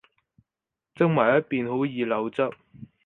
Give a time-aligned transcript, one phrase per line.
[0.95, 2.49] 側埋一邊好易漏汁